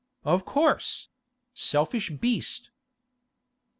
'Of 0.25 0.41
course—selfish 0.45 2.09
beast! 2.19 2.71